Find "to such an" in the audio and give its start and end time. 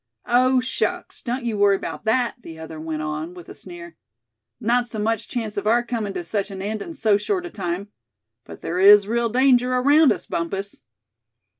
6.13-6.59